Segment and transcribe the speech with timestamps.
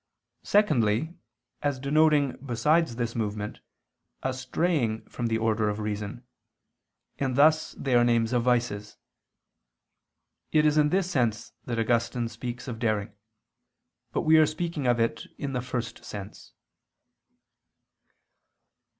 [0.41, 1.13] Secondly,
[1.61, 3.59] as denoting besides this movement,
[4.23, 6.25] a straying from the order of reason:
[7.19, 8.97] and thus they are names of vices.
[10.51, 13.13] It is in this sense that Augustine speaks of daring:
[14.11, 16.53] but we are speaking of it in the first sense.